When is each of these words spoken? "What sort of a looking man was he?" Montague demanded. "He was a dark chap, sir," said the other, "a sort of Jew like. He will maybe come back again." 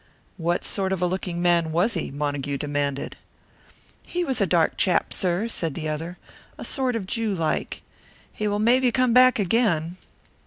"What 0.37 0.65
sort 0.65 0.91
of 0.93 0.99
a 1.03 1.05
looking 1.05 1.43
man 1.43 1.71
was 1.71 1.93
he?" 1.93 2.09
Montague 2.09 2.57
demanded. 2.57 3.17
"He 4.03 4.23
was 4.23 4.41
a 4.41 4.47
dark 4.47 4.75
chap, 4.75 5.13
sir," 5.13 5.47
said 5.47 5.75
the 5.75 5.87
other, 5.89 6.17
"a 6.57 6.65
sort 6.65 6.95
of 6.95 7.05
Jew 7.05 7.35
like. 7.35 7.83
He 8.33 8.47
will 8.47 8.57
maybe 8.57 8.91
come 8.91 9.13
back 9.13 9.37
again." 9.37 9.97